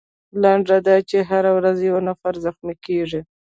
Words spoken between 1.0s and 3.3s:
چې هره ورځ یو نفر زخمي کیږي.